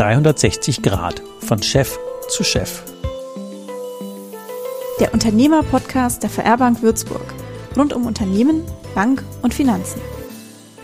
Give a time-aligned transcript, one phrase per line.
[0.00, 1.98] 360 Grad von Chef
[2.30, 2.82] zu Chef.
[4.98, 7.34] Der Unternehmer-Podcast der VR Bank Würzburg.
[7.76, 8.62] Rund um Unternehmen,
[8.94, 10.00] Bank und Finanzen.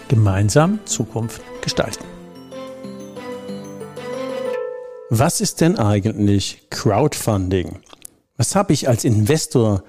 [0.08, 2.04] Gemeinsam Zukunft gestalten.
[5.08, 7.78] Was ist denn eigentlich Crowdfunding?
[8.36, 9.82] Was habe ich als Investor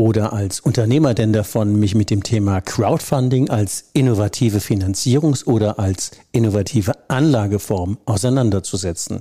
[0.00, 6.12] oder als Unternehmer denn davon, mich mit dem Thema Crowdfunding als innovative Finanzierungs- oder als
[6.32, 9.20] innovative Anlageform auseinanderzusetzen?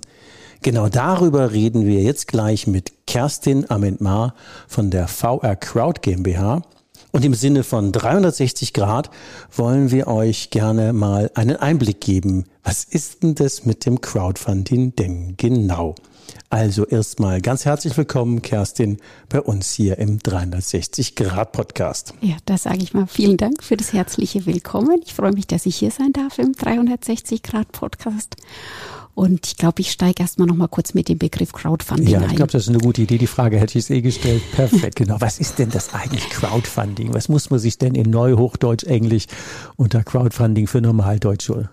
[0.61, 4.35] Genau darüber reden wir jetzt gleich mit Kerstin Amendmar
[4.69, 6.61] von der VR Crowd GmbH.
[7.11, 9.09] Und im Sinne von 360 Grad
[9.53, 12.45] wollen wir euch gerne mal einen Einblick geben.
[12.63, 15.95] Was ist denn das mit dem Crowdfunding denn genau?
[16.51, 18.97] Also erstmal ganz herzlich willkommen, Kerstin,
[19.29, 22.15] bei uns hier im 360 Grad Podcast.
[22.21, 24.99] Ja, da sage ich mal vielen Dank für das herzliche Willkommen.
[25.05, 28.35] Ich freue mich, dass ich hier sein darf im 360 Grad Podcast.
[29.13, 32.23] Und ich glaube, ich steige erstmal noch mal kurz mit dem Begriff Crowdfunding ja, ein.
[32.23, 33.19] Ja, ich glaube, das ist eine gute Idee.
[33.19, 34.41] Die Frage hätte ich es eh gestellt.
[34.51, 35.17] Perfekt, genau.
[35.19, 37.13] Was ist denn das eigentlich Crowdfunding?
[37.13, 39.27] Was muss man sich denn in Neuhochdeutsch, Englisch
[39.75, 41.69] unter Crowdfunding für Normaldeutsche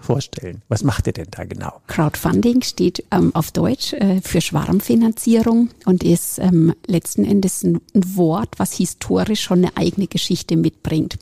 [0.00, 0.62] vorstellen?
[0.68, 1.80] Was macht ihr denn da genau?
[1.86, 8.54] Crowdfunding steht ähm, auf Deutsch äh, für Schwarmfinanzierung und ist ähm, letzten Endes ein, Wort,
[8.58, 11.18] was historisch schon eine eigene Geschichte mitbringt.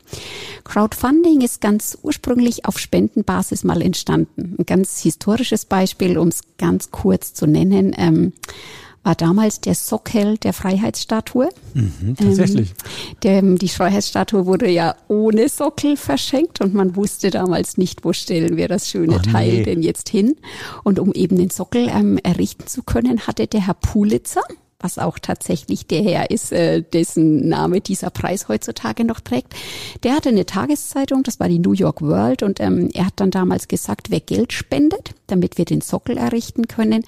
[0.64, 4.56] Crowdfunding ist ganz ursprünglich auf Spendenbasis mal entstanden.
[4.58, 7.94] Ein ganz historisches Beispiel, um es ganz kurz zu nennen.
[7.96, 8.32] Ähm,
[9.08, 11.48] war damals der Sockel der Freiheitsstatue.
[11.72, 12.74] Mhm, tatsächlich.
[13.24, 18.12] Ähm, der, die Freiheitsstatue wurde ja ohne Sockel verschenkt und man wusste damals nicht, wo
[18.12, 19.62] stellen wir das schöne oh, Teil nee.
[19.62, 20.36] denn jetzt hin.
[20.84, 24.42] Und um eben den Sockel ähm, errichten zu können, hatte der Herr Pulitzer,
[24.80, 29.54] was auch tatsächlich der Herr ist, äh, dessen Name dieser Preis heutzutage noch trägt.
[30.04, 33.30] Der hatte eine Tageszeitung, das war die New York World, und ähm, er hat dann
[33.30, 37.04] damals gesagt, wer Geld spendet, damit wir den Sockel errichten können,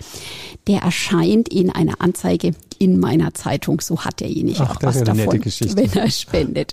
[0.66, 3.80] der erscheint in einer Anzeige in meiner Zeitung.
[3.80, 6.72] So hat derjenige Ach, auch was davon, wenn er spendet.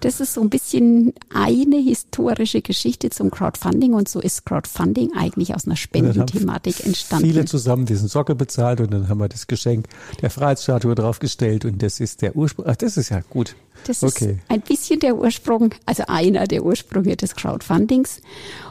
[0.00, 5.54] Das ist so ein bisschen eine historische Geschichte zum Crowdfunding und so ist Crowdfunding eigentlich
[5.54, 7.24] aus einer Spendenthematik entstanden.
[7.24, 9.86] Viele zusammen diesen Sockel bezahlt und dann haben wir das Geschenk
[10.20, 12.66] der Freiheitsstatue draufgestellt und das ist der Ursprung.
[12.68, 13.56] Ach, das ist ja gut.
[13.86, 14.32] Das okay.
[14.32, 18.20] ist ein bisschen der Ursprung, also einer der Ursprünge des Crowdfundings.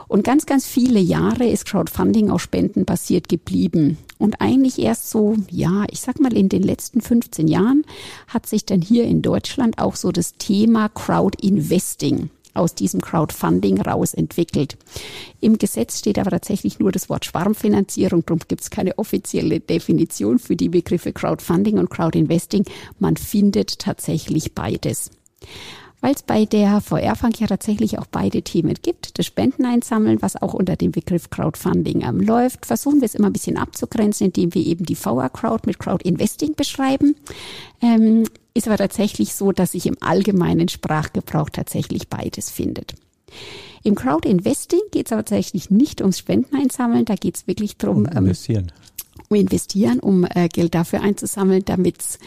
[0.10, 3.98] Und ganz, ganz viele Jahre ist Crowdfunding auf Spenden basiert geblieben.
[4.18, 7.86] Und eigentlich erst so, ja, ich sag mal, in den letzten 15 Jahren
[8.28, 14.16] hat sich dann hier in Deutschland auch so das Thema Crowdinvesting aus diesem Crowdfunding raus
[14.16, 14.78] entwickelt.
[15.42, 20.40] Im Gesetz steht aber tatsächlich nur das Wort Schwarmfinanzierung, darum gibt es keine offizielle Definition
[20.40, 22.66] für die Begriffe Crowdfunding und Crowdinvesting.
[22.98, 25.12] Man findet tatsächlich beides.
[26.02, 30.42] Weil es bei der VR-Funk ja tatsächlich auch beide Themen gibt, das Spenden einsammeln, was
[30.42, 34.54] auch unter dem Begriff Crowdfunding ähm, läuft, versuchen wir es immer ein bisschen abzugrenzen, indem
[34.54, 37.16] wir eben die VR-Crowd mit Crowdinvesting beschreiben.
[37.82, 42.94] Ähm, ist aber tatsächlich so, dass sich im allgemeinen Sprachgebrauch tatsächlich beides findet.
[43.84, 48.00] Im Crowdinvesting geht es aber tatsächlich nicht ums Spenden einsammeln, da geht es wirklich darum,
[48.00, 48.72] um investieren.
[48.76, 48.90] Ähm,
[49.30, 52.20] investieren, um äh, Geld dafür einzusammeln, damit es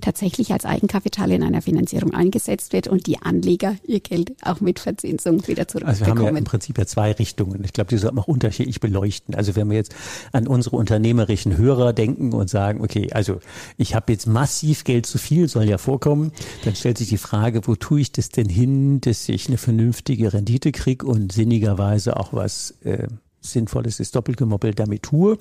[0.00, 4.78] tatsächlich als Eigenkapital in einer Finanzierung eingesetzt wird und die Anleger ihr Geld auch mit
[4.78, 5.88] Verzinsung wieder zurückbekommen.
[5.88, 7.64] Also wir haben ja im Prinzip ja zwei Richtungen.
[7.64, 9.34] Ich glaube, die sollten auch unterschiedlich beleuchten.
[9.34, 9.94] Also wenn wir jetzt
[10.32, 13.40] an unsere unternehmerischen Hörer denken und sagen, okay, also
[13.76, 16.32] ich habe jetzt massiv Geld zu viel, soll ja vorkommen,
[16.64, 20.32] dann stellt sich die Frage, wo tue ich das denn hin, dass ich eine vernünftige
[20.32, 23.08] Rendite kriege und sinnigerweise auch was äh,
[23.40, 25.38] Sinnvolles ist doppelt gemoppelt damit tue.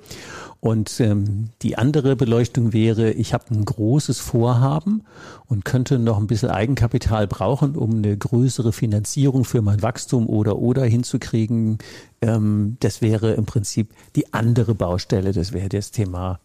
[0.60, 5.04] Und ähm, die andere Beleuchtung wäre, ich habe ein großes Vorhaben
[5.48, 10.58] und könnte noch ein bisschen Eigenkapital brauchen, um eine größere Finanzierung für mein Wachstum oder
[10.58, 11.78] oder hinzukriegen.
[12.22, 15.31] Ähm, das wäre im Prinzip die andere Baustelle.
[15.31, 16.40] Das wäre das Thema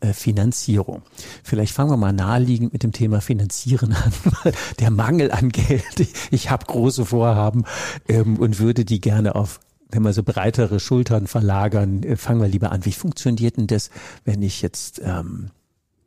[0.00, 1.02] äh, Finanzierung.
[1.42, 4.12] Vielleicht fangen wir mal naheliegend mit dem Thema Finanzieren an.
[4.78, 6.08] Der Mangel an Geld.
[6.30, 7.64] Ich habe große Vorhaben
[8.06, 12.48] ähm, und würde die gerne auf wenn wir so breitere Schultern verlagern, äh, fangen wir
[12.48, 12.84] lieber an.
[12.84, 13.88] Wie funktioniert denn das,
[14.24, 15.50] wenn ich jetzt ähm,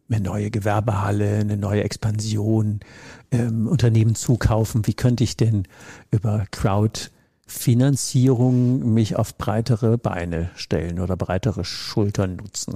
[0.10, 2.82] eine neue Gewerbehalle, eine neue Expansion,
[3.32, 4.88] ähm, Unternehmen zukaufen?
[4.88, 5.68] Wie könnte ich denn
[6.12, 12.76] über Crowdfinanzierung mich auf breitere Beine stellen oder breitere Schultern nutzen?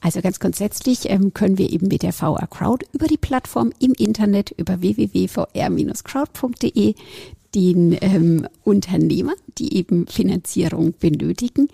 [0.00, 3.94] Also ganz grundsätzlich ähm, können wir eben mit der VR Crowd über die Plattform im
[3.94, 6.94] Internet über www.vr-crowd.de
[7.54, 11.68] den ähm, Unternehmer, die eben Finanzierung benötigen,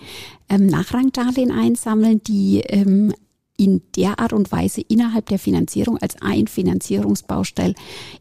[0.49, 3.13] ähm, Nachrangdarlehen einsammeln, die ähm,
[3.57, 7.75] in der Art und Weise innerhalb der Finanzierung als ein Finanzierungsbausteil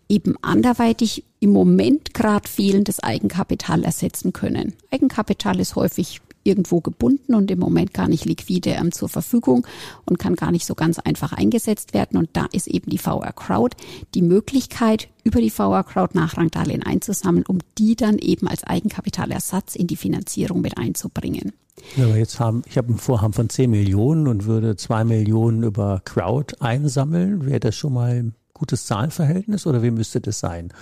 [0.09, 4.73] eben anderweitig im Moment gerade fehlendes Eigenkapital ersetzen können.
[4.91, 9.65] Eigenkapital ist häufig irgendwo gebunden und im Moment gar nicht liquide ähm, zur Verfügung
[10.05, 12.17] und kann gar nicht so ganz einfach eingesetzt werden.
[12.17, 13.77] Und da ist eben die VR Crowd
[14.15, 19.87] die Möglichkeit, über die VR Crowd Nachrangdarlehen einzusammeln, um die dann eben als Eigenkapitalersatz in
[19.87, 21.53] die Finanzierung mit einzubringen.
[21.95, 25.63] Ja, aber jetzt haben, ich habe ein Vorhaben von 10 Millionen und würde 2 Millionen
[25.63, 27.45] über Crowd einsammeln.
[27.45, 30.73] Wäre das schon mal ein gutes Zahlenverhältnis oder wie müsste das sein?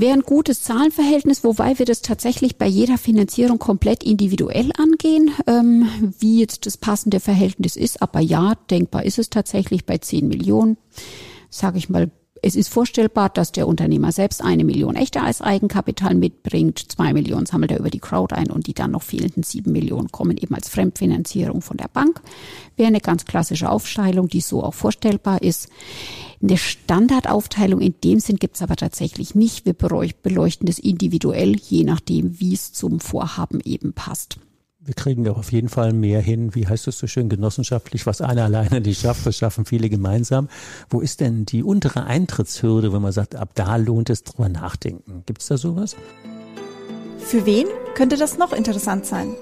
[0.00, 5.90] Wäre ein gutes Zahlenverhältnis, wobei wir das tatsächlich bei jeder Finanzierung komplett individuell angehen, ähm,
[6.18, 8.00] wie jetzt das passende Verhältnis ist.
[8.00, 10.78] Aber ja, denkbar ist es tatsächlich bei 10 Millionen,
[11.50, 12.10] sage ich mal
[12.42, 17.46] es ist vorstellbar, dass der Unternehmer selbst eine Million echter als Eigenkapital mitbringt, zwei Millionen
[17.46, 20.54] sammelt er über die Crowd ein und die dann noch fehlenden sieben Millionen kommen eben
[20.54, 22.20] als Fremdfinanzierung von der Bank.
[22.76, 25.68] Wäre eine ganz klassische Aufteilung, die so auch vorstellbar ist.
[26.42, 29.66] Eine Standardaufteilung in dem Sinn gibt es aber tatsächlich nicht.
[29.66, 34.38] Wir beleuchten das individuell, je nachdem, wie es zum Vorhaben eben passt
[34.82, 38.20] wir kriegen ja auf jeden Fall mehr hin, wie heißt es so schön, genossenschaftlich, was
[38.22, 40.48] einer alleine nicht schafft, das schaffen viele gemeinsam.
[40.88, 45.22] Wo ist denn die untere Eintrittshürde, wenn man sagt, ab da lohnt es drüber nachdenken?
[45.26, 45.96] Gibt es da sowas?
[47.18, 49.34] Für wen könnte das noch interessant sein?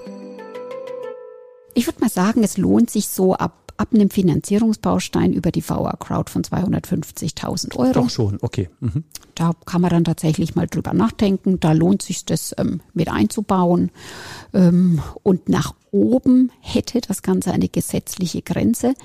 [1.73, 5.95] Ich würde mal sagen, es lohnt sich so ab ab einem Finanzierungsbaustein über die VR
[5.97, 7.93] Crowd von 250.000 Euro.
[7.93, 8.69] Doch schon, okay.
[8.81, 9.05] Mhm.
[9.35, 11.61] Da kann man dann tatsächlich mal drüber nachdenken.
[11.61, 13.91] Da lohnt sich das ähm, mit einzubauen.
[14.53, 18.95] Ähm, und nach oben hätte das Ganze eine gesetzliche Grenze.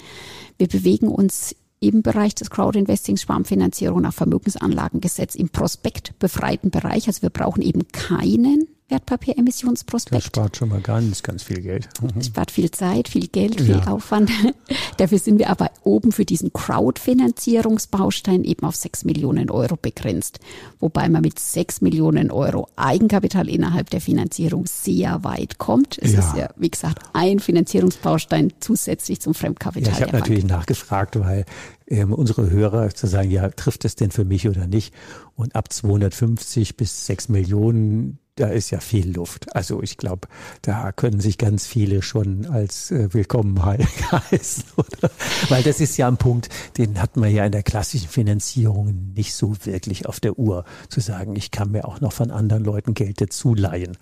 [0.58, 7.06] Wir bewegen uns im Bereich des Crowdinvestings, Sparfinanzierung nach Vermögensanlagengesetz im prospektbefreiten Bereich.
[7.06, 10.14] Also wir brauchen eben keinen Wertpapieremissionsprospekt.
[10.14, 11.88] Das spart schon mal ganz, ganz viel Geld.
[12.14, 13.86] Das spart viel Zeit, viel Geld, viel ja.
[13.86, 14.30] Aufwand.
[14.98, 20.38] Dafür sind wir aber oben für diesen Crowdfinanzierungsbaustein eben auf 6 Millionen Euro begrenzt.
[20.80, 25.98] Wobei man mit 6 Millionen Euro Eigenkapital innerhalb der Finanzierung sehr weit kommt.
[25.98, 26.20] Es ja.
[26.20, 29.92] ist ja, wie gesagt, ein Finanzierungsbaustein zusätzlich zum Fremdkapital.
[29.92, 31.46] Ja, ich habe natürlich nachgefragt, weil
[31.86, 34.94] ähm, unsere Hörer zu sagen, ja, trifft es denn für mich oder nicht?
[35.34, 39.54] Und ab 250 bis 6 Millionen da ist ja viel Luft.
[39.54, 40.28] Also ich glaube,
[40.62, 44.64] da können sich ganz viele schon als äh, willkommen heißen.
[44.76, 45.10] Oder?
[45.48, 49.34] Weil das ist ja ein Punkt, den hat man ja in der klassischen Finanzierung nicht
[49.34, 52.94] so wirklich auf der Uhr, zu sagen, ich kann mir auch noch von anderen Leuten
[52.94, 53.96] Geld dazu leihen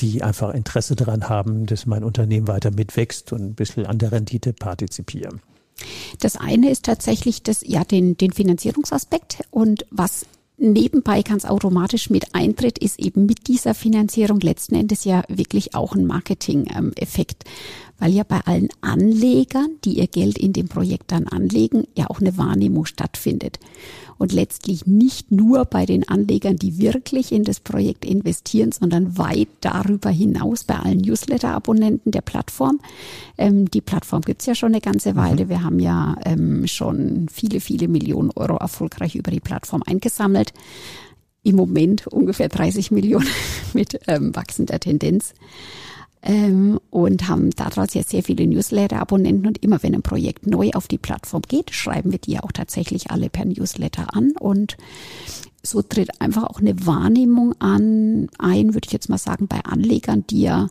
[0.00, 4.12] die einfach Interesse daran haben, dass mein Unternehmen weiter mitwächst und ein bisschen an der
[4.12, 5.40] Rendite partizipieren.
[6.20, 10.24] Das eine ist tatsächlich das, ja, den, den Finanzierungsaspekt und was
[10.58, 15.94] nebenbei ganz automatisch mit eintritt, ist eben mit dieser Finanzierung letzten Endes ja wirklich auch
[15.94, 17.44] ein Marketing-Effekt
[17.98, 22.20] weil ja bei allen Anlegern, die ihr Geld in dem Projekt dann anlegen, ja auch
[22.20, 23.58] eine Wahrnehmung stattfindet.
[24.18, 29.48] Und letztlich nicht nur bei den Anlegern, die wirklich in das Projekt investieren, sondern weit
[29.60, 32.80] darüber hinaus bei allen Newsletter-Abonnenten der Plattform.
[33.36, 35.44] Ähm, die Plattform gibt's ja schon eine ganze Weile.
[35.44, 35.48] Mhm.
[35.48, 40.52] Wir haben ja ähm, schon viele, viele Millionen Euro erfolgreich über die Plattform eingesammelt
[41.44, 43.28] im Moment ungefähr 30 Millionen
[43.72, 45.32] mit ähm, wachsender Tendenz
[46.22, 49.46] ähm, und haben daraus jetzt sehr viele Newsletter-Abonnenten.
[49.46, 53.10] Und immer wenn ein Projekt neu auf die Plattform geht, schreiben wir die auch tatsächlich
[53.10, 54.32] alle per Newsletter an.
[54.38, 54.76] Und
[55.62, 60.24] so tritt einfach auch eine Wahrnehmung an, ein, würde ich jetzt mal sagen, bei Anlegern,
[60.28, 60.68] die ja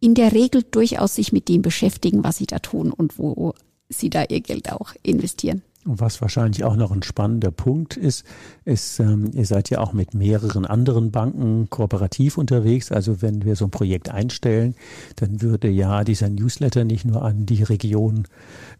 [0.00, 3.54] in der Regel durchaus sich mit dem beschäftigen, was sie da tun und wo
[3.88, 5.62] sie da ihr Geld auch investieren.
[5.84, 8.24] Und was wahrscheinlich auch noch ein spannender Punkt ist,
[8.64, 12.92] ist, ähm, ihr seid ja auch mit mehreren anderen Banken kooperativ unterwegs.
[12.92, 14.76] Also wenn wir so ein Projekt einstellen,
[15.16, 18.28] dann würde ja dieser Newsletter nicht nur an die Region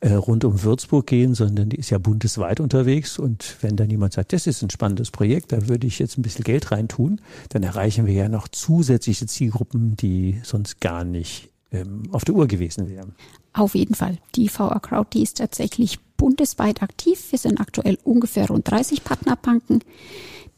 [0.00, 3.18] äh, rund um Würzburg gehen, sondern die ist ja bundesweit unterwegs.
[3.18, 6.22] Und wenn dann jemand sagt, das ist ein spannendes Projekt, da würde ich jetzt ein
[6.22, 12.04] bisschen Geld reintun, dann erreichen wir ja noch zusätzliche Zielgruppen, die sonst gar nicht ähm,
[12.12, 13.14] auf der Uhr gewesen wären.
[13.52, 14.18] Auf jeden Fall.
[14.34, 17.18] Die VR Crowd, die ist tatsächlich bundesweit aktiv.
[17.30, 19.80] Wir sind aktuell ungefähr rund 30 Partnerbanken.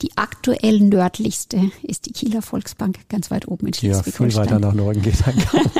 [0.03, 4.29] Die aktuell nördlichste ist die Kieler Volksbank, ganz weit oben in Schleswig-Holstein.
[4.29, 5.71] Ja, viel weiter nach Norden geht dann kaum.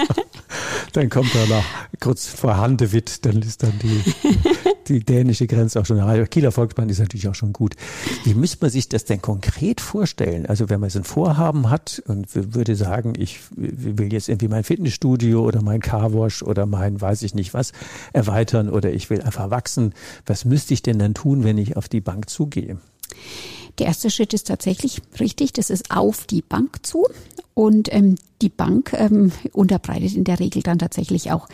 [0.93, 1.65] dann kommt er nach
[2.01, 4.03] kurz vor Handewitt, dann ist dann die,
[4.89, 6.31] die dänische Grenze auch schon erreicht.
[6.31, 7.75] Kieler Volksbank ist natürlich auch schon gut.
[8.25, 10.47] Wie müsste man sich das denn konkret vorstellen?
[10.47, 14.65] Also wenn man so ein Vorhaben hat und würde sagen, ich will jetzt irgendwie mein
[14.65, 17.73] Fitnessstudio oder mein Carwash oder mein weiß ich nicht was
[18.13, 19.95] erweitern oder ich will einfach wachsen,
[20.27, 22.79] was müsste ich denn dann tun, wenn ich auf die Bank zugehe?
[23.79, 27.07] Der erste Schritt ist tatsächlich richtig, das ist auf die Bank zu.
[27.55, 31.49] Und ähm, die Bank ähm, unterbreitet in der Regel dann tatsächlich auch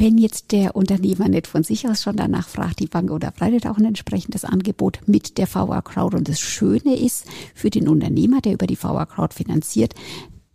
[0.00, 3.76] wenn jetzt der Unternehmer nicht von sich aus schon danach fragt, die Bank unterbreitet auch
[3.76, 6.16] ein entsprechendes Angebot mit der VR Crowd.
[6.16, 9.94] Und das Schöne ist für den Unternehmer, der über die VR Crowd finanziert,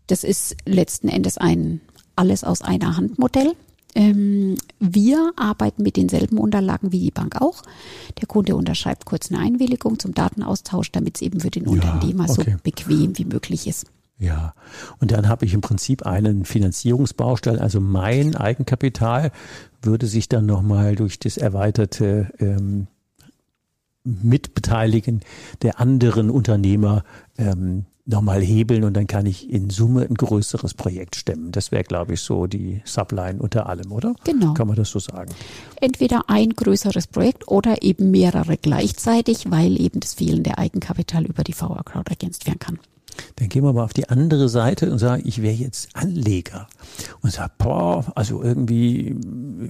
[0.08, 1.82] Das ist letzten Endes ein
[2.16, 3.54] alles aus einer Hand Modell.
[3.96, 7.62] Ähm, wir arbeiten mit denselben Unterlagen wie die Bank auch.
[8.20, 12.30] Der Kunde unterschreibt kurz eine Einwilligung zum Datenaustausch, damit es eben für den ja, Unternehmer
[12.30, 12.52] okay.
[12.52, 13.86] so bequem wie möglich ist.
[14.18, 14.54] Ja,
[15.00, 19.32] und dann habe ich im Prinzip einen Finanzierungsbaustein, also mein Eigenkapital
[19.82, 22.88] würde sich dann nochmal durch das erweiterte ähm,
[24.06, 25.22] Mitbeteiligen
[25.64, 27.04] der anderen Unternehmer
[27.38, 31.52] ähm, nochmal hebeln und dann kann ich in Summe ein größeres Projekt stemmen.
[31.52, 34.14] Das wäre, glaube ich, so die Subline unter allem, oder?
[34.24, 34.54] Genau.
[34.54, 35.34] Kann man das so sagen?
[35.82, 41.54] Entweder ein größeres Projekt oder eben mehrere gleichzeitig, weil eben das fehlende Eigenkapital über die
[41.54, 42.80] VR Crowd ergänzt werden kann.
[43.38, 46.68] Dann gehen wir mal auf die andere Seite und sagen, ich wäre jetzt Anleger.
[47.22, 49.16] Und sag, boah, also irgendwie,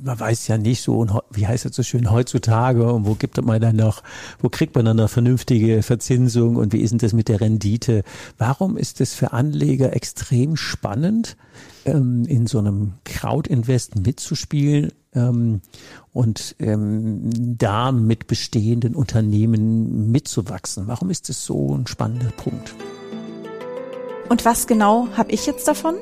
[0.04, 3.62] man weiß ja nicht so, wie heißt das so schön, heutzutage und wo gibt man
[3.62, 4.04] dann noch,
[4.40, 8.04] wo kriegt man dann eine vernünftige Verzinsung und wie ist denn das mit der Rendite?
[8.38, 11.38] Warum ist es für Anleger extrem spannend,
[11.86, 15.62] ähm, in so einem Crowd-Invest mitzuspielen ähm,
[16.12, 20.88] und ähm, da mit bestehenden Unternehmen mitzuwachsen?
[20.88, 22.76] Warum ist das so ein spannender Punkt?
[24.30, 25.96] Und was genau habe ich jetzt davon?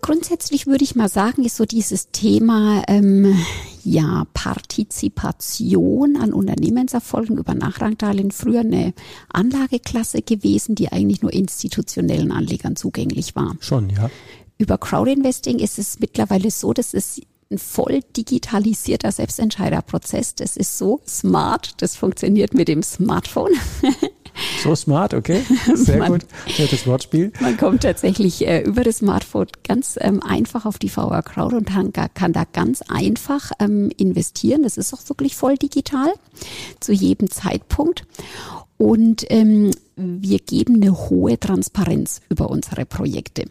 [0.00, 3.36] Grundsätzlich würde ich mal sagen, ist so dieses Thema ähm,
[3.84, 8.94] ja Partizipation an Unternehmenserfolgen über Nachrangdarlehen früher eine
[9.32, 13.56] Anlageklasse gewesen, die eigentlich nur institutionellen Anlegern zugänglich war.
[13.60, 14.10] Schon, ja.
[14.58, 17.20] Über Crowdinvesting ist es mittlerweile so, dass es
[17.50, 20.34] ein voll digitalisierter Selbstentscheiderprozess.
[20.34, 21.74] Das ist so smart.
[21.78, 23.52] Das funktioniert mit dem Smartphone.
[24.62, 25.42] So smart, okay.
[25.74, 26.26] Sehr man, gut.
[26.58, 27.32] Nettes Wortspiel.
[27.40, 31.66] Man kommt tatsächlich äh, über das Smartphone ganz ähm, einfach auf die VR Crowd und
[31.66, 34.62] kann, kann da ganz einfach ähm, investieren.
[34.62, 36.12] Das ist auch wirklich voll digital
[36.80, 38.04] zu jedem Zeitpunkt.
[38.80, 43.44] Und ähm, wir geben eine hohe Transparenz über unsere Projekte.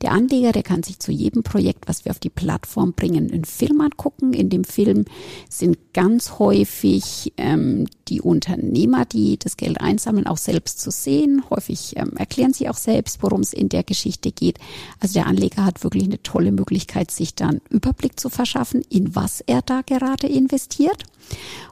[0.00, 3.44] Der Anleger, der kann sich zu jedem Projekt, was wir auf die Plattform bringen, einen
[3.44, 4.32] Film angucken.
[4.32, 5.04] In dem Film
[5.48, 11.42] sind ganz häufig ähm, die Unternehmer, die das Geld einsammeln, auch selbst zu sehen.
[11.50, 14.60] Häufig ähm, erklären sie auch selbst, worum es in der Geschichte geht.
[15.00, 19.40] Also der Anleger hat wirklich eine tolle Möglichkeit, sich dann Überblick zu verschaffen, in was
[19.40, 21.02] er da gerade investiert.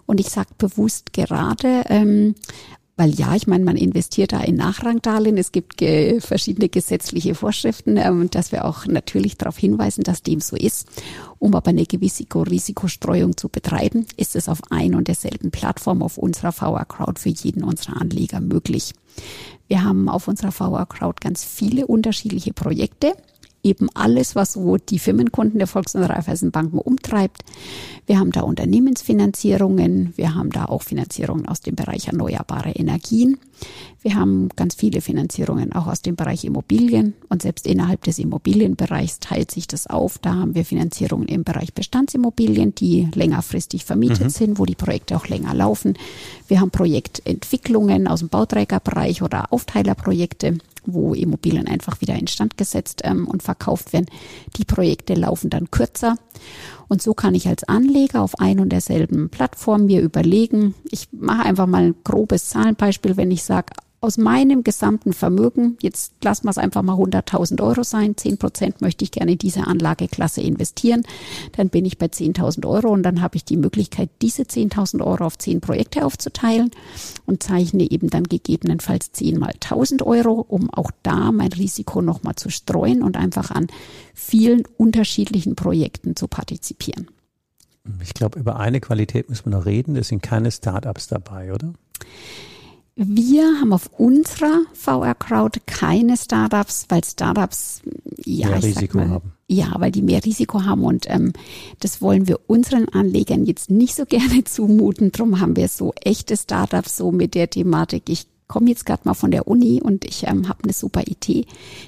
[0.04, 2.34] Und ich sage bewusst gerade, ähm,
[2.96, 5.36] weil ja, ich meine, man investiert da in Nachrangdarlehen.
[5.36, 10.40] Es gibt ge verschiedene gesetzliche Vorschriften, ähm, dass wir auch natürlich darauf hinweisen, dass dem
[10.40, 10.86] so ist.
[11.38, 16.18] Um aber eine gewisse Risikostreuung zu betreiben, ist es auf ein und derselben Plattform auf
[16.18, 18.92] unserer VR Crowd für jeden unserer Anleger möglich.
[19.66, 23.14] Wir haben auf unserer VR Crowd ganz viele unterschiedliche Projekte
[23.64, 27.42] eben alles, was so die Firmenkunden der Volks- und Raiffeisenbanken umtreibt.
[28.06, 33.38] Wir haben da Unternehmensfinanzierungen, wir haben da auch Finanzierungen aus dem Bereich erneuerbare Energien.
[34.04, 39.18] Wir haben ganz viele Finanzierungen auch aus dem Bereich Immobilien und selbst innerhalb des Immobilienbereichs
[39.18, 40.18] teilt sich das auf.
[40.18, 44.28] Da haben wir Finanzierungen im Bereich Bestandsimmobilien, die längerfristig vermietet mhm.
[44.28, 45.94] sind, wo die Projekte auch länger laufen.
[46.48, 53.26] Wir haben Projektentwicklungen aus dem Bauträgerbereich oder Aufteilerprojekte wo Immobilien einfach wieder instand gesetzt ähm,
[53.26, 54.04] und verkauft werden.
[54.58, 56.16] Die Projekte laufen dann kürzer.
[56.88, 61.46] Und so kann ich als Anleger auf ein und derselben Plattform mir überlegen, ich mache
[61.46, 63.72] einfach mal ein grobes Zahlenbeispiel, wenn ich sage,
[64.04, 68.82] aus meinem gesamten Vermögen, jetzt lassen wir es einfach mal 100.000 Euro sein, 10 Prozent
[68.82, 71.04] möchte ich gerne in diese Anlageklasse investieren,
[71.52, 75.24] dann bin ich bei 10.000 Euro und dann habe ich die Möglichkeit, diese 10.000 Euro
[75.24, 76.70] auf 10 Projekte aufzuteilen
[77.24, 82.34] und zeichne eben dann gegebenenfalls 10 mal 1.000 Euro, um auch da mein Risiko nochmal
[82.34, 83.68] zu streuen und einfach an
[84.12, 87.08] vielen unterschiedlichen Projekten zu partizipieren.
[88.02, 89.96] Ich glaube, über eine Qualität müssen wir noch reden.
[89.96, 91.72] Es sind keine Startups dabei, oder?
[92.96, 97.82] Wir haben auf unserer VR Crowd keine Startups, weil Startups
[98.24, 99.32] ja mehr Risiko mal, haben.
[99.48, 101.32] Ja, weil die mehr Risiko haben und ähm,
[101.80, 105.10] das wollen wir unseren Anlegern jetzt nicht so gerne zumuten.
[105.10, 108.04] Drum haben wir so echte Startups so mit der Thematik.
[108.08, 111.46] Ich komme jetzt gerade mal von der Uni und ich ähm, habe eine super Idee.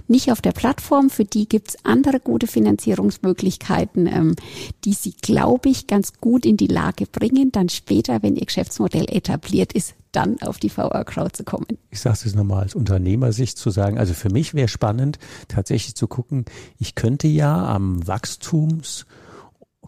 [0.09, 4.37] Nicht auf der Plattform, für die gibt's andere gute Finanzierungsmöglichkeiten, ähm,
[4.85, 9.07] die sie, glaube ich, ganz gut in die Lage bringen, dann später, wenn ihr Geschäftsmodell
[9.09, 11.67] etabliert ist, dann auf die VR Crowd zu kommen.
[11.91, 16.09] Ich sage es nochmal als Unternehmersicht zu sagen, also für mich wäre spannend, tatsächlich zu
[16.09, 16.47] gucken,
[16.79, 19.05] ich könnte ja am Wachstums-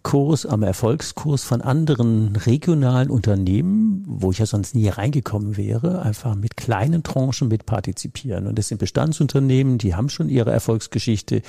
[0.03, 6.35] Kurs, am Erfolgskurs von anderen regionalen Unternehmen, wo ich ja sonst nie reingekommen wäre, einfach
[6.35, 8.47] mit kleinen Tranchen mit partizipieren.
[8.47, 11.43] Und das sind Bestandsunternehmen, die haben schon ihre Erfolgsgeschichte.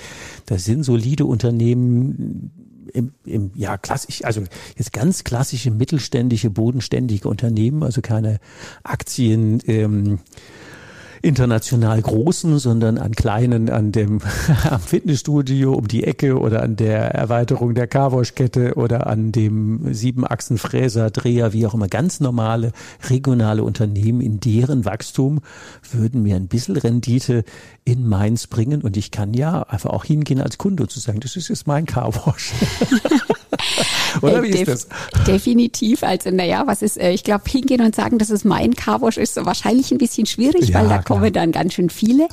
[0.45, 2.51] Das sind solide Unternehmen,
[2.93, 4.43] im, im ja klassisch, also
[4.77, 8.39] jetzt ganz klassische mittelständische, bodenständige Unternehmen, also keine
[8.83, 9.61] Aktien.
[9.67, 10.19] Ähm,
[11.21, 14.19] international großen, sondern an kleinen, an dem
[14.69, 21.11] am Fitnessstudio um die Ecke oder an der Erweiterung der Carwash-Kette oder an dem Siebenachsen-Fräser,
[21.11, 22.71] Dreher, wie auch immer, ganz normale
[23.09, 25.41] regionale Unternehmen, in deren Wachstum
[25.91, 27.43] würden mir ein bisschen Rendite
[27.83, 31.35] in Mainz bringen und ich kann ja einfach auch hingehen als Kunde zu sagen, das
[31.35, 32.53] ist jetzt mein Carwash.
[34.21, 34.87] Oder wie ist das?
[35.25, 36.03] Definitiv.
[36.03, 39.43] Also, naja, was ist, äh, ich glaube, hingehen und sagen, dass es mein Carwash ist,
[39.45, 41.03] wahrscheinlich ein bisschen schwierig, ja, weil da klar.
[41.03, 42.27] kommen dann ganz schön viele.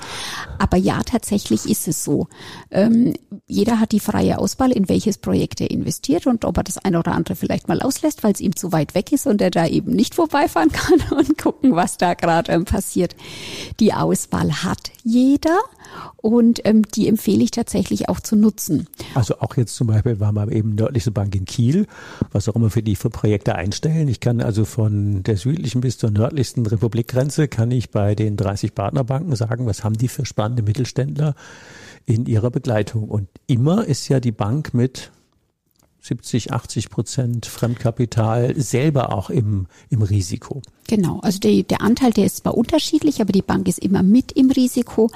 [0.58, 2.28] Aber ja, tatsächlich ist es so.
[2.70, 3.14] Ähm,
[3.46, 6.98] jeder hat die freie Auswahl, in welches Projekt er investiert und ob er das eine
[6.98, 9.66] oder andere vielleicht mal auslässt, weil es ihm zu weit weg ist und er da
[9.66, 13.14] eben nicht vorbeifahren kann und gucken, was da gerade ähm, passiert.
[13.80, 15.58] Die Auswahl hat jeder
[16.16, 18.88] und ähm, die empfehle ich tatsächlich auch zu nutzen.
[19.14, 21.75] Also auch jetzt zum Beispiel war mal eben nördlichste Bank in Kiel,
[22.32, 24.08] was auch immer für die für Projekte einstellen.
[24.08, 28.74] Ich kann also von der südlichen bis zur nördlichsten Republikgrenze kann ich bei den 30
[28.74, 31.34] Partnerbanken sagen, was haben die für spannende Mittelständler
[32.06, 33.08] in ihrer Begleitung.
[33.08, 35.10] Und immer ist ja die Bank mit
[36.06, 40.62] 70, 80 Prozent Fremdkapital selber auch im, im Risiko.
[40.88, 44.30] Genau, also die, der Anteil, der ist zwar unterschiedlich, aber die Bank ist immer mit
[44.32, 45.10] im Risiko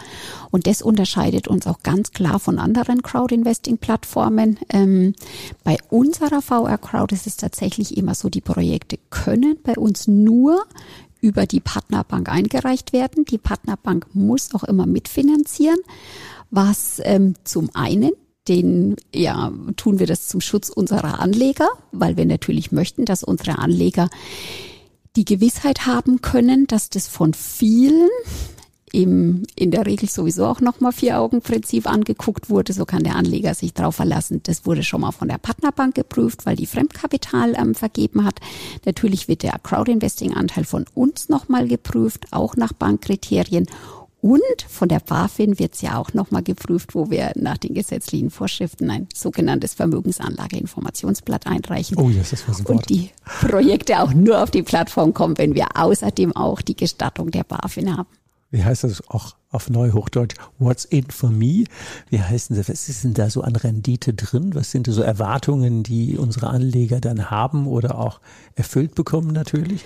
[0.51, 4.59] und das unterscheidet uns auch ganz klar von anderen Crowd-Investing-Plattformen.
[4.69, 5.15] Ähm,
[5.63, 10.65] bei unserer VR Crowd ist es tatsächlich immer so, die Projekte können bei uns nur
[11.21, 13.25] über die Partnerbank eingereicht werden.
[13.25, 15.79] Die Partnerbank muss auch immer mitfinanzieren,
[16.51, 18.13] was ähm, zum einen
[18.51, 23.59] den ja, tun wir das zum Schutz unserer Anleger, weil wir natürlich möchten, dass unsere
[23.59, 24.11] Anleger
[25.17, 28.09] die Gewissheit haben können, dass das von vielen
[28.93, 32.73] im, in der Regel sowieso auch nochmal Vier-Augen-Prinzip angeguckt wurde.
[32.73, 34.41] So kann der Anleger sich darauf verlassen.
[34.43, 38.41] Das wurde schon mal von der Partnerbank geprüft, weil die Fremdkapital ähm, vergeben hat.
[38.85, 43.67] Natürlich wird der Crowdinvesting-Anteil von uns nochmal geprüft, auch nach Bankkriterien.
[44.23, 48.31] Und von der BaFin wird es ja auch nochmal geprüft, wo wir nach den gesetzlichen
[48.31, 51.97] Vorschriften ein sogenanntes Vermögensanlageinformationsblatt einreichen.
[51.97, 55.55] Oh, yes, das war so Und die Projekte auch nur auf die Plattform kommen, wenn
[55.55, 58.09] wir außerdem auch die Gestattung der BaFin haben.
[58.51, 60.35] Wie heißt das auch auf Neuhochdeutsch?
[60.59, 61.65] What's in for me?
[62.11, 62.69] Wie heißt das?
[62.69, 64.55] Was ist denn da so an Rendite drin?
[64.55, 68.21] Was sind so Erwartungen, die unsere Anleger dann haben oder auch
[68.55, 69.85] erfüllt bekommen natürlich?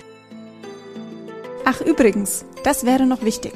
[1.63, 3.53] Ach, übrigens, das wäre noch wichtig.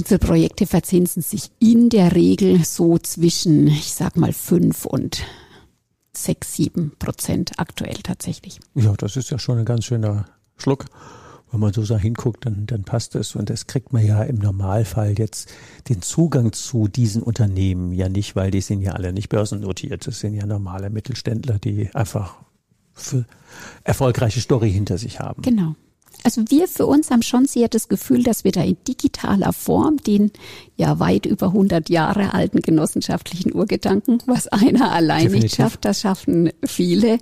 [0.00, 5.22] Unsere Projekte verzinsen sich in der Regel so zwischen, ich sag mal, fünf und
[6.16, 8.60] sechs, sieben Prozent aktuell tatsächlich.
[8.74, 10.24] Ja, das ist ja schon ein ganz schöner
[10.56, 10.86] Schluck.
[11.50, 13.36] Wenn man so da hinguckt, dann, dann passt es.
[13.36, 15.52] Und das kriegt man ja im Normalfall jetzt
[15.90, 20.06] den Zugang zu diesen Unternehmen ja nicht, weil die sind ja alle nicht börsennotiert.
[20.06, 22.36] Das sind ja normale Mittelständler, die einfach
[22.94, 23.26] für
[23.84, 25.42] erfolgreiche Story hinter sich haben.
[25.42, 25.74] Genau.
[26.24, 29.98] Also wir für uns haben schon sehr das Gefühl, dass wir da in digitaler Form
[29.98, 30.30] den
[30.76, 35.42] ja weit über 100 Jahre alten genossenschaftlichen Urgedanken, was einer allein Definitiv.
[35.44, 37.18] nicht schafft, das schaffen viele,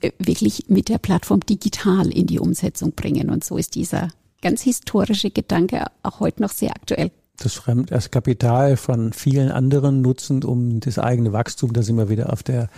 [0.00, 3.30] äh, wirklich mit der Plattform digital in die Umsetzung bringen.
[3.30, 4.08] Und so ist dieser
[4.42, 7.10] ganz historische Gedanke auch heute noch sehr aktuell
[7.44, 12.08] das Fremd, das Kapital von vielen anderen nutzend, um das eigene Wachstum, da sind wir
[12.08, 12.68] wieder auf der,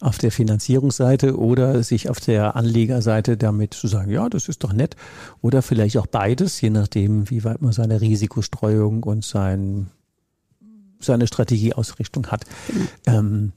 [0.00, 4.72] auf der Finanzierungsseite oder sich auf der Anlegerseite damit zu sagen, ja, das ist doch
[4.72, 4.96] nett.
[5.42, 9.90] Oder vielleicht auch beides, je nachdem, wie weit man seine Risikostreuung und sein,
[11.00, 12.44] seine Strategieausrichtung hat.
[13.06, 13.52] Ähm,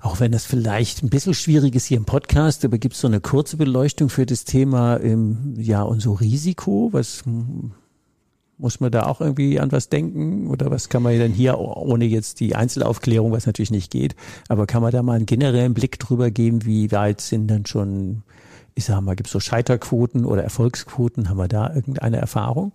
[0.00, 3.08] auch wenn das vielleicht ein bisschen schwierig ist hier im Podcast, aber gibt es so
[3.08, 7.24] eine kurze Beleuchtung für das Thema, ähm, ja, und so Risiko, was
[8.58, 10.48] muss man da auch irgendwie an was denken?
[10.48, 14.16] Oder was kann man denn hier, ohne jetzt die Einzelaufklärung, was natürlich nicht geht,
[14.48, 18.22] aber kann man da mal einen generellen Blick drüber geben, wie weit sind dann schon,
[18.74, 21.28] ich sag mal, gibt es so Scheiterquoten oder Erfolgsquoten?
[21.28, 22.72] Haben wir da irgendeine Erfahrung?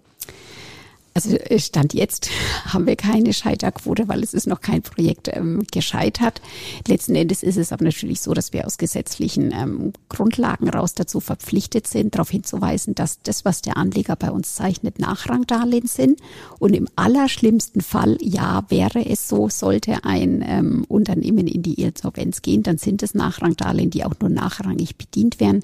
[1.14, 2.30] Also äh, Stand jetzt
[2.66, 6.42] haben wir keine Scheiterquote, weil es ist noch kein Projekt ähm, gescheitert.
[6.88, 11.20] Letzten Endes ist es aber natürlich so, dass wir aus gesetzlichen ähm, Grundlagen raus dazu
[11.20, 16.20] verpflichtet sind, darauf hinzuweisen, dass das, was der Anleger bei uns zeichnet, Nachrangdarlehen sind.
[16.60, 22.42] Und im allerschlimmsten Fall, ja, wäre es so, sollte ein ähm, Unternehmen in die Insolvenz
[22.42, 25.64] gehen, dann sind es Nachrangdarlehen, die auch nur nachrangig bedient werden.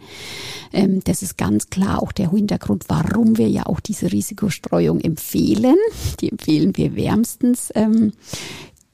[0.73, 5.36] Ähm, das ist ganz klar auch der Hintergrund, warum wir ja auch diese Risikostreuung empfehlen
[5.37, 5.77] empfehlen.
[6.19, 7.71] Die empfehlen wir wärmstens.
[7.75, 8.13] Ähm,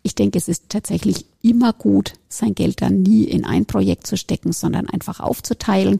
[0.03, 4.17] ich denke, es ist tatsächlich immer gut, sein Geld dann nie in ein Projekt zu
[4.17, 5.99] stecken, sondern einfach aufzuteilen.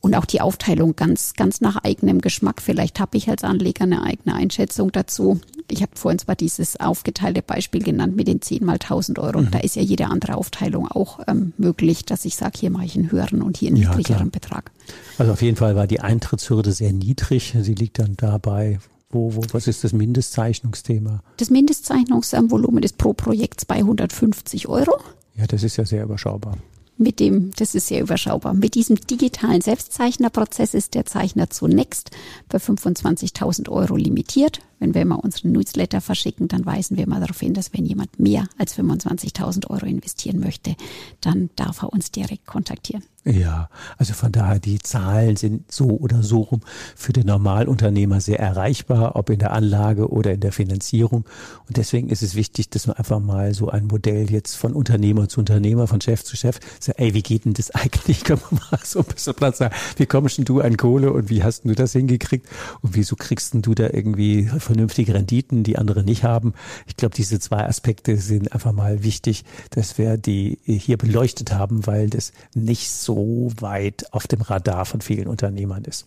[0.00, 2.62] und auch die Aufteilung ganz, ganz nach eigenem Geschmack.
[2.62, 5.40] Vielleicht habe ich als Anleger eine eigene Einschätzung dazu.
[5.68, 9.40] Ich habe vorhin zwar dieses aufgeteilte Beispiel genannt mit den 10 mal 1000 Euro.
[9.40, 9.50] Mhm.
[9.50, 12.94] Da ist ja jede andere Aufteilung auch ähm, möglich, dass ich sage, hier mache ich
[12.94, 14.40] einen höheren und hier einen ja, niedrigeren klar.
[14.40, 14.70] Betrag.
[15.18, 17.56] Also auf jeden Fall war die Eintrittshürde sehr niedrig.
[17.60, 18.78] Sie liegt dann dabei
[19.10, 21.22] wo, wo, was ist das Mindestzeichnungsthema?
[21.38, 25.00] Das Mindestzeichnungsvolumen ist pro Projekt 250 Euro.
[25.34, 26.58] Ja, das ist ja sehr überschaubar
[26.98, 32.10] mit dem, das ist sehr überschaubar, mit diesem digitalen Selbstzeichnerprozess ist der Zeichner zunächst
[32.48, 34.60] bei 25.000 Euro limitiert.
[34.78, 38.18] Wenn wir mal unseren Newsletter verschicken, dann weisen wir mal darauf hin, dass wenn jemand
[38.18, 40.76] mehr als 25.000 Euro investieren möchte,
[41.20, 43.02] dann darf er uns direkt kontaktieren.
[43.24, 46.60] Ja, also von daher, die Zahlen sind so oder so rum
[46.96, 51.26] für den Normalunternehmer sehr erreichbar, ob in der Anlage oder in der Finanzierung.
[51.66, 55.28] Und deswegen ist es wichtig, dass man einfach mal so ein Modell jetzt von Unternehmer
[55.28, 58.24] zu Unternehmer, von Chef zu Chef, sagt, ey, wie geht denn das eigentlich?
[58.24, 61.28] Können wir mal so ein bisschen Platz sagen, wie kommst denn du an Kohle und
[61.28, 62.46] wie hast du das hingekriegt?
[62.80, 66.54] Und wieso kriegst denn du da irgendwie vernünftige Renditen, die andere nicht haben?
[66.86, 71.86] Ich glaube, diese zwei Aspekte sind einfach mal wichtig, dass wir die hier beleuchtet haben,
[71.86, 76.06] weil das nicht so weit auf dem Radar von vielen Unternehmern ist.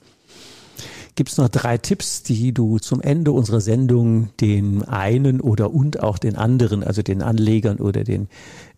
[1.16, 6.02] Gibt es noch drei Tipps, die du zum Ende unserer Sendung den einen oder und
[6.02, 8.30] auch den anderen, also den Anlegern oder den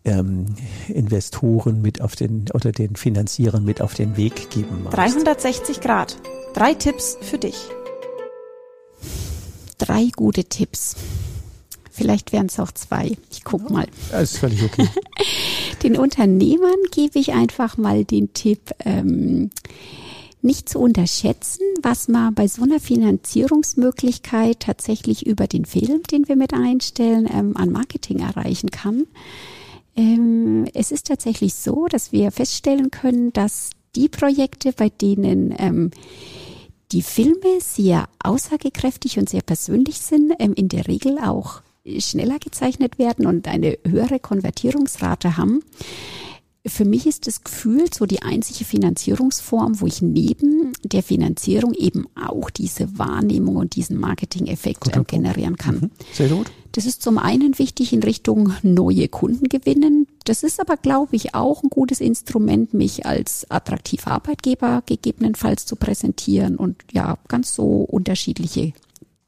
[0.04, 0.46] ähm,
[0.88, 4.98] Investoren mit auf den oder den Finanzierern mit auf den Weg geben magst?
[4.98, 6.18] 360 Grad.
[6.54, 7.70] Drei Tipps für dich.
[9.86, 10.96] Drei gute Tipps.
[11.92, 13.18] Vielleicht wären es auch zwei.
[13.32, 13.86] Ich guck mal.
[14.12, 14.88] Das ist völlig okay.
[15.84, 19.50] Den Unternehmern gebe ich einfach mal den Tipp, ähm,
[20.42, 26.36] nicht zu unterschätzen, was man bei so einer Finanzierungsmöglichkeit tatsächlich über den Film, den wir
[26.36, 29.06] mit einstellen, ähm, an Marketing erreichen kann.
[29.96, 35.92] Ähm, es ist tatsächlich so, dass wir feststellen können, dass die Projekte, bei denen ähm,
[36.94, 41.62] die Filme sehr aussagekräftig und sehr persönlich sind, ähm, in der Regel auch
[41.98, 45.62] schneller gezeichnet werden und eine höhere Konvertierungsrate haben.
[46.66, 52.06] Für mich ist das Gefühl so die einzige Finanzierungsform, wo ich neben der Finanzierung eben
[52.16, 55.76] auch diese Wahrnehmung und diesen Marketing-Effekt äh, generieren kann.
[55.76, 55.92] Mhm.
[56.14, 56.52] Sehr gut.
[56.72, 60.08] Das ist zum einen wichtig in Richtung neue Kunden gewinnen.
[60.24, 65.76] Das ist aber, glaube ich, auch ein gutes Instrument, mich als attraktiver Arbeitgeber gegebenenfalls zu
[65.76, 68.74] präsentieren und ja, ganz so unterschiedliche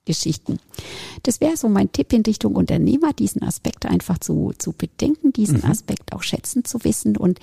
[0.05, 0.59] Geschichten.
[1.23, 5.57] Das wäre so mein Tipp in Richtung Unternehmer, diesen Aspekt einfach zu, zu bedenken, diesen
[5.57, 5.71] mhm.
[5.71, 7.39] Aspekt auch schätzen zu wissen und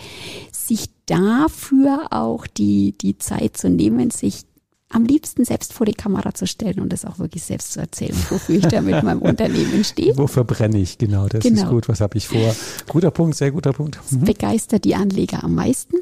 [0.52, 4.44] sich dafür auch die, die Zeit zu nehmen, sich
[4.92, 8.16] am liebsten selbst vor die Kamera zu stellen und das auch wirklich selbst zu erzählen,
[8.31, 10.16] wofür ich da mit meinem Unternehmen stehe.
[10.16, 11.62] Wofür brenne ich, genau, das genau.
[11.62, 12.55] ist gut, was habe ich vor.
[12.88, 13.98] Guter Punkt, sehr guter Punkt.
[14.11, 14.24] Mhm.
[14.24, 15.96] Begeistert die Anleger am meisten.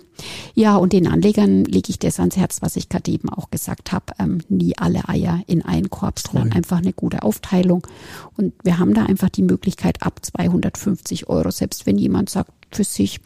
[0.55, 3.93] Ja, und den Anlegern lege ich das ans Herz, was ich gerade eben auch gesagt
[3.93, 7.87] habe, ähm, nie alle Eier in einen Korb, sondern einfach eine gute Aufteilung.
[8.37, 12.85] Und wir haben da einfach die Möglichkeit ab 250 Euro, selbst wenn jemand sagt für
[12.85, 13.21] sich,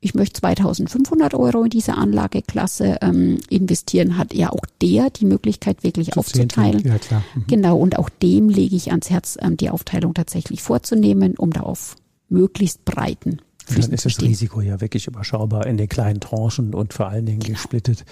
[0.00, 5.82] ich möchte 2500 Euro in diese Anlageklasse ähm, investieren, hat ja auch der die Möglichkeit
[5.84, 6.82] wirklich Zu aufzuteilen.
[6.86, 7.22] Ja, klar.
[7.34, 7.44] Mhm.
[7.46, 11.60] Genau, und auch dem lege ich ans Herz, ähm, die Aufteilung tatsächlich vorzunehmen, um da
[11.60, 11.96] auf
[12.28, 16.92] möglichst breiten und dann ist das Risiko ja wirklich überschaubar in den kleinen Tranchen und
[16.92, 17.52] vor allen Dingen genau.
[17.52, 18.04] gesplittet.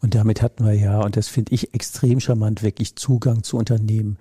[0.00, 4.18] Und damit hatten wir ja, und das finde ich extrem charmant, wirklich Zugang zu Unternehmen,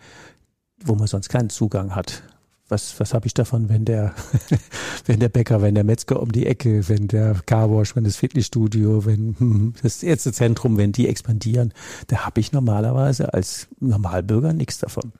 [0.83, 2.23] wo man sonst keinen Zugang hat
[2.67, 4.13] was, was habe ich davon, wenn der,
[5.05, 9.05] wenn der Bäcker, wenn der Metzger um die Ecke, wenn der Carwash, wenn das Fitnessstudio,
[9.05, 11.73] wenn hm, das Ärztezentrum, wenn die expandieren,
[12.07, 15.13] da habe ich normalerweise als Normalbürger nichts davon.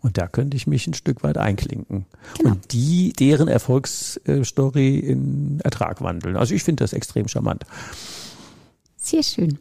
[0.00, 2.06] Und da könnte ich mich ein Stück weit einklinken
[2.36, 2.50] genau.
[2.50, 6.36] und die deren Erfolgsstory in Ertrag wandeln.
[6.36, 7.64] Also ich finde das extrem charmant.
[8.96, 9.58] Sehr schön.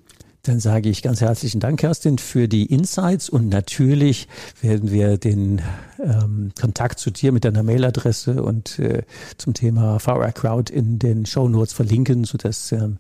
[0.48, 4.30] Dann sage ich ganz herzlichen Dank, Kerstin, für die Insights und natürlich
[4.62, 5.62] werden wir den
[6.00, 9.04] ähm, Kontakt zu dir mit deiner Mailadresse und äh,
[9.36, 12.98] zum Thema VR Crowd in den Show Notes verlinken, sodass ähm,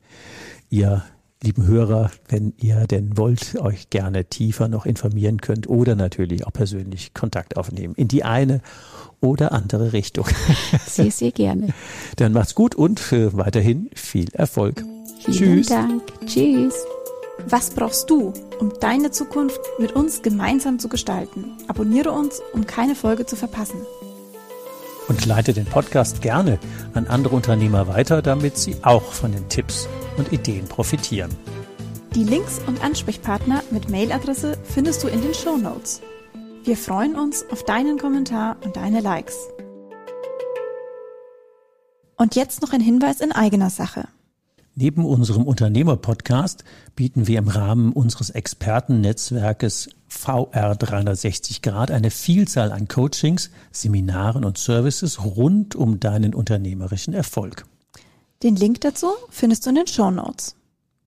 [0.69, 1.05] ihr
[1.41, 6.51] lieben Hörer, wenn ihr denn wollt, euch gerne tiefer noch informieren könnt oder natürlich auch
[6.51, 8.59] persönlich Kontakt aufnehmen in die eine
[9.21, 10.25] oder andere Richtung.
[10.85, 11.69] Sehr, sehr gerne.
[12.17, 14.83] Dann macht's gut und äh, weiterhin viel Erfolg.
[15.23, 15.67] Vielen Tschüss.
[15.67, 16.03] Dank.
[16.25, 16.73] Tschüss.
[17.49, 21.55] Was brauchst du, um deine Zukunft mit uns gemeinsam zu gestalten?
[21.69, 23.85] Abonniere uns, um keine Folge zu verpassen.
[25.07, 26.59] Und leite den Podcast gerne
[26.93, 31.31] an andere Unternehmer weiter, damit sie auch von den Tipps und Ideen profitieren.
[32.15, 36.01] Die Links und Ansprechpartner mit Mailadresse findest du in den Show Notes.
[36.65, 39.37] Wir freuen uns auf deinen Kommentar und deine Likes.
[42.17, 44.09] Und jetzt noch ein Hinweis in eigener Sache.
[44.79, 46.63] Neben unserem Unternehmer-Podcast
[46.95, 54.59] bieten wir im Rahmen unseres Expertennetzwerkes VR 360 Grad eine Vielzahl an Coachings, Seminaren und
[54.59, 57.65] Services rund um deinen unternehmerischen Erfolg.
[58.43, 60.56] Den Link dazu findest du in den Show Notes.